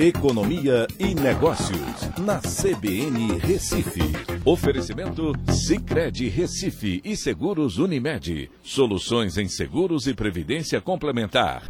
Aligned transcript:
Economia 0.00 0.86
e 0.96 1.12
Negócios, 1.12 2.08
na 2.20 2.38
CBN 2.38 3.36
Recife. 3.38 4.00
Oferecimento 4.44 5.32
Cicred 5.52 6.28
Recife 6.28 7.00
e 7.04 7.16
Seguros 7.16 7.78
Unimed. 7.78 8.48
Soluções 8.62 9.36
em 9.36 9.48
seguros 9.48 10.06
e 10.06 10.14
previdência 10.14 10.80
complementar. 10.80 11.68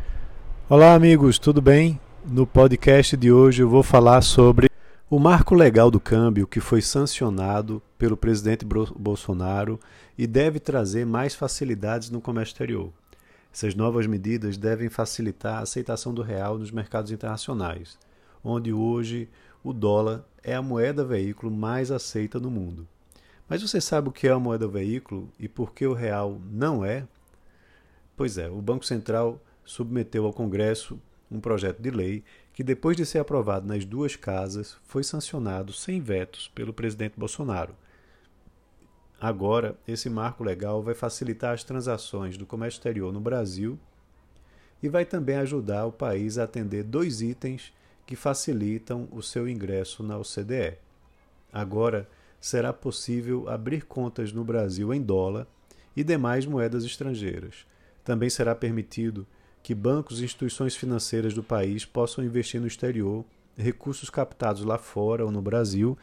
Olá, 0.68 0.92
amigos, 0.92 1.38
tudo 1.38 1.62
bem? 1.62 1.98
No 2.22 2.46
podcast 2.46 3.16
de 3.16 3.32
hoje 3.32 3.62
eu 3.62 3.68
vou 3.70 3.82
falar 3.82 4.20
sobre 4.20 4.68
o 5.08 5.18
marco 5.18 5.54
legal 5.54 5.90
do 5.90 5.98
câmbio 5.98 6.46
que 6.46 6.60
foi 6.60 6.82
sancionado 6.82 7.80
pelo 7.96 8.14
presidente 8.14 8.62
Bolsonaro 8.62 9.80
e 10.18 10.26
deve 10.26 10.60
trazer 10.60 11.06
mais 11.06 11.34
facilidades 11.34 12.10
no 12.10 12.20
comércio 12.20 12.52
exterior. 12.52 12.92
Essas 13.50 13.74
novas 13.74 14.06
medidas 14.06 14.58
devem 14.58 14.90
facilitar 14.90 15.60
a 15.60 15.62
aceitação 15.62 16.12
do 16.12 16.20
real 16.20 16.58
nos 16.58 16.70
mercados 16.70 17.10
internacionais 17.10 17.96
onde 18.42 18.72
hoje 18.72 19.28
o 19.62 19.72
dólar 19.72 20.24
é 20.42 20.54
a 20.54 20.62
moeda 20.62 21.04
veículo 21.04 21.50
mais 21.52 21.90
aceita 21.90 22.38
no 22.38 22.50
mundo. 22.50 22.86
Mas 23.48 23.62
você 23.62 23.80
sabe 23.80 24.08
o 24.08 24.12
que 24.12 24.28
é 24.28 24.30
a 24.30 24.38
moeda 24.38 24.68
veículo 24.68 25.30
e 25.38 25.48
por 25.48 25.72
que 25.72 25.86
o 25.86 25.94
real 25.94 26.40
não 26.50 26.84
é? 26.84 27.06
Pois 28.16 28.36
é, 28.36 28.48
o 28.48 28.60
Banco 28.60 28.84
Central 28.84 29.40
submeteu 29.64 30.26
ao 30.26 30.32
Congresso 30.32 31.00
um 31.30 31.40
projeto 31.40 31.80
de 31.80 31.90
lei 31.90 32.24
que, 32.52 32.64
depois 32.64 32.96
de 32.96 33.06
ser 33.06 33.18
aprovado 33.18 33.66
nas 33.66 33.84
duas 33.84 34.16
casas, 34.16 34.76
foi 34.84 35.04
sancionado 35.04 35.72
sem 35.72 36.00
vetos 36.00 36.48
pelo 36.48 36.72
presidente 36.72 37.14
Bolsonaro. 37.16 37.74
Agora, 39.20 39.76
esse 39.86 40.08
marco 40.08 40.44
legal 40.44 40.82
vai 40.82 40.94
facilitar 40.94 41.52
as 41.52 41.64
transações 41.64 42.36
do 42.36 42.46
comércio 42.46 42.78
exterior 42.78 43.12
no 43.12 43.20
Brasil 43.20 43.78
e 44.82 44.88
vai 44.88 45.04
também 45.04 45.36
ajudar 45.36 45.86
o 45.86 45.92
país 45.92 46.38
a 46.38 46.44
atender 46.44 46.84
dois 46.84 47.20
itens 47.20 47.72
que 48.08 48.16
facilitam 48.16 49.06
o 49.12 49.22
seu 49.22 49.46
ingresso 49.46 50.02
na 50.02 50.16
OCDE. 50.16 50.78
Agora, 51.52 52.08
será 52.40 52.72
possível 52.72 53.46
abrir 53.50 53.84
contas 53.84 54.32
no 54.32 54.42
Brasil 54.42 54.94
em 54.94 55.02
dólar 55.02 55.46
e 55.94 56.02
demais 56.02 56.46
moedas 56.46 56.84
estrangeiras. 56.84 57.66
Também 58.02 58.30
será 58.30 58.54
permitido 58.54 59.26
que 59.62 59.74
bancos 59.74 60.22
e 60.22 60.24
instituições 60.24 60.74
financeiras 60.74 61.34
do 61.34 61.42
país 61.42 61.84
possam 61.84 62.24
investir 62.24 62.58
no 62.58 62.66
exterior 62.66 63.26
recursos 63.58 64.08
captados 64.08 64.64
lá 64.64 64.78
fora 64.78 65.26
ou 65.26 65.30
no 65.30 65.42
Brasil 65.42 65.98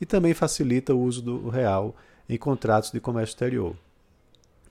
e 0.00 0.06
também 0.06 0.34
facilita 0.34 0.94
o 0.94 1.02
uso 1.02 1.20
do 1.20 1.48
real 1.48 1.96
em 2.28 2.38
contratos 2.38 2.92
de 2.92 3.00
comércio 3.00 3.32
exterior. 3.32 3.74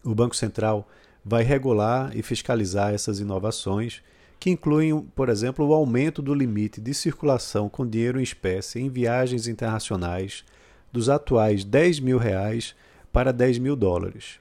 O 0.06 0.16
Banco 0.16 0.38
Central 0.38 0.88
vai 1.26 1.44
regular 1.44 2.16
e 2.16 2.24
fiscalizar 2.24 2.94
essas 2.94 3.20
inovações 3.20 4.02
que 4.40 4.50
incluem, 4.50 5.02
por 5.16 5.30
exemplo, 5.30 5.66
o 5.66 5.74
aumento 5.74 6.22
do 6.22 6.34
limite 6.34 6.80
de 6.80 6.94
circulação 6.94 7.68
com 7.70 7.88
dinheiro 7.88 8.20
em 8.20 8.24
espécie 8.24 8.80
em 8.80 8.90
viagens 8.90 9.48
internacionais 9.48 10.44
dos 10.92 11.10
atuais 11.10 11.64
10 11.64 12.00
mil 12.00 12.18
reais 12.18 12.76
para 13.12 13.32
10 13.32 13.60
mil 13.60 13.76
dólares. 13.76 14.40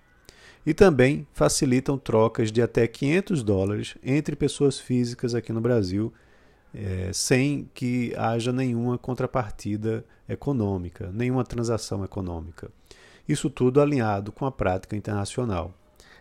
E 0.65 0.75
também 0.75 1.27
facilitam 1.33 1.97
trocas 1.97 2.51
de 2.51 2.61
até 2.61 2.87
500 2.87 3.43
dólares 3.43 3.97
entre 4.03 4.35
pessoas 4.35 4.79
físicas 4.79 5.35
aqui 5.35 5.53
no 5.53 5.61
Brasil, 5.61 6.13
é, 6.75 7.11
sem 7.13 7.71
que 7.73 8.13
haja 8.17 8.53
nenhuma 8.53 8.99
contrapartida 8.99 10.05
econômica, 10.29 11.11
nenhuma 11.13 11.45
transação 11.45 12.05
econômica. 12.05 12.71
Isso 13.29 13.49
tudo 13.49 13.81
alinhado 13.81 14.33
com 14.33 14.45
a 14.45 14.53
prática 14.53 14.97
internacional. 14.97 15.73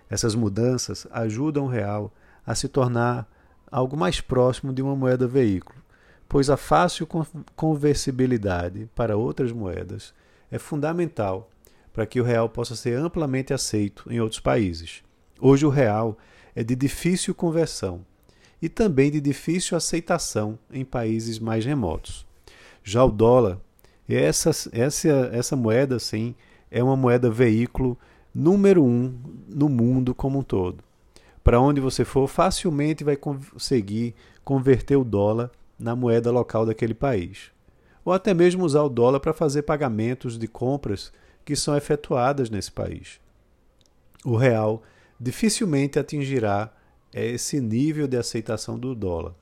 Essas 0.10 0.36
mudanças 0.36 1.08
ajudam 1.12 1.66
o 1.66 1.70
real 1.70 2.14
a 2.46 2.54
se 2.54 2.68
tornar 2.68 3.28
algo 3.76 3.98
mais 3.98 4.22
próximo 4.22 4.72
de 4.72 4.82
uma 4.82 4.96
moeda 4.96 5.28
veículo, 5.28 5.78
pois 6.30 6.50
a 6.50 6.56
fácil 6.56 7.06
conversibilidade 7.58 8.90
para 8.96 9.18
outras 9.18 9.52
moedas 9.52 10.14
é 10.50 10.58
fundamental 10.58 11.50
para 11.92 12.06
que 12.06 12.22
o 12.22 12.24
real 12.24 12.48
possa 12.48 12.74
ser 12.74 12.98
amplamente 12.98 13.54
aceito 13.54 14.08
em 14.10 14.22
outros 14.22 14.40
países. 14.40 15.04
Hoje 15.42 15.66
o 15.66 15.70
real 15.70 16.18
é 16.56 16.64
de 16.64 16.74
difícil 16.74 17.36
conversão 17.36 18.06
e 18.62 18.70
também 18.70 19.12
de 19.12 19.20
difícil 19.20 19.76
aceitação 19.76 20.58
em 20.72 20.86
países 20.86 21.38
mais 21.38 21.66
remotos. 21.66 22.26
Já 22.82 23.04
o 23.04 23.12
dólar, 23.12 23.60
essa, 24.08 24.52
essa, 24.72 25.10
essa 25.34 25.56
moeda 25.58 26.00
sim, 26.00 26.34
é 26.72 26.82
uma 26.82 26.96
moeda 26.96 27.30
veículo 27.30 27.98
número 28.34 28.86
um 28.86 29.14
no 29.50 29.68
mundo 29.68 30.16
como 30.16 30.40
um 30.40 30.44
todo 30.44 30.82
para 31.46 31.62
onde 31.62 31.80
você 31.80 32.04
for, 32.04 32.28
facilmente 32.28 33.04
vai 33.04 33.16
conseguir 33.16 34.16
converter 34.44 34.96
o 34.96 35.04
dólar 35.04 35.52
na 35.78 35.96
moeda 35.96 36.32
local 36.32 36.66
daquele 36.66 36.96
país. 36.96 37.52
Ou 38.04 38.12
até 38.12 38.34
mesmo 38.34 38.66
usar 38.66 38.82
o 38.82 38.90
dólar 38.90 39.20
para 39.20 39.32
fazer 39.32 39.62
pagamentos 39.62 40.40
de 40.40 40.48
compras 40.48 41.14
que 41.46 41.56
são 41.56 41.78
efetuadas 41.78 42.50
nesse 42.50 42.72
país. 42.72 43.20
O 44.26 44.36
real 44.36 44.82
dificilmente 45.20 46.00
atingirá 46.00 46.74
esse 47.14 47.62
nível 47.62 48.08
de 48.08 48.18
aceitação 48.18 48.80
do 48.80 48.96
dólar, 48.96 49.36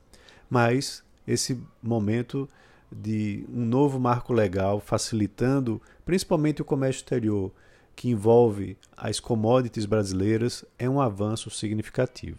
mas 0.50 1.02
esse 1.26 1.58
momento 1.82 2.46
de 2.92 3.46
um 3.48 3.64
novo 3.64 3.98
marco 3.98 4.34
legal 4.34 4.78
facilitando 4.78 5.80
principalmente 6.04 6.60
o 6.60 6.66
comércio 6.66 7.00
exterior 7.00 7.50
que 7.94 8.08
envolve 8.08 8.76
as 8.96 9.20
commodities 9.20 9.86
brasileiras 9.86 10.64
é 10.78 10.88
um 10.88 11.00
avanço 11.00 11.50
significativo. 11.50 12.38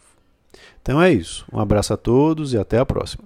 Então 0.82 1.02
é 1.02 1.12
isso. 1.12 1.46
Um 1.52 1.60
abraço 1.60 1.94
a 1.94 1.98
todos 1.98 2.54
e 2.54 2.58
até 2.58 2.78
a 2.78 2.86
próxima. 2.86 3.24